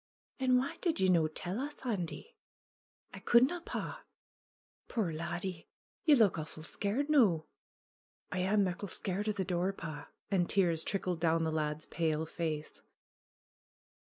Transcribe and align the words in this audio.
"And 0.39 0.57
wha' 0.57 0.77
did 0.81 0.99
ye 0.99 1.09
no' 1.09 1.27
tell 1.27 1.59
us, 1.59 1.85
Andy?" 1.85 2.35
'T 3.13 3.19
coudna, 3.19 3.61
pa." 3.63 4.01
"Puir 4.87 5.13
laddie! 5.13 5.67
Ye 6.05 6.15
look 6.15 6.39
awfu' 6.39 6.63
scared 6.63 7.07
noo 7.07 7.43
I" 8.31 8.39
"I 8.39 8.51
am 8.51 8.63
muckle 8.63 8.87
scared 8.89 9.27
of 9.27 9.35
the 9.35 9.45
door, 9.45 9.71
pa." 9.73 10.09
And 10.31 10.49
tears 10.49 10.83
trickled 10.83 11.19
down 11.19 11.43
the 11.43 11.51
lad's 11.51 11.85
pale 11.85 12.25
face. 12.25 12.81